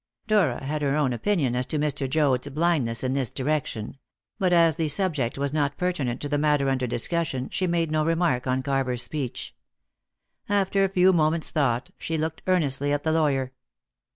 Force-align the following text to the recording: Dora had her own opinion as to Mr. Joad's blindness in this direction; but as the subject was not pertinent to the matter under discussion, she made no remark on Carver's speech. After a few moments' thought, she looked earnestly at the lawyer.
Dora 0.25 0.63
had 0.63 0.81
her 0.81 0.95
own 0.95 1.13
opinion 1.13 1.55
as 1.55 1.67
to 1.67 1.77
Mr. 1.77 2.09
Joad's 2.09 2.49
blindness 2.49 3.03
in 3.03 3.13
this 3.13 3.29
direction; 3.29 3.97
but 4.39 4.51
as 4.51 4.75
the 4.75 4.87
subject 4.87 5.37
was 5.37 5.53
not 5.53 5.77
pertinent 5.77 6.19
to 6.21 6.27
the 6.27 6.39
matter 6.39 6.69
under 6.69 6.87
discussion, 6.87 7.51
she 7.51 7.67
made 7.67 7.91
no 7.91 8.03
remark 8.03 8.47
on 8.47 8.63
Carver's 8.63 9.03
speech. 9.03 9.55
After 10.49 10.83
a 10.83 10.89
few 10.89 11.13
moments' 11.13 11.51
thought, 11.51 11.91
she 11.99 12.17
looked 12.17 12.41
earnestly 12.47 12.91
at 12.91 13.03
the 13.03 13.11
lawyer. 13.11 13.51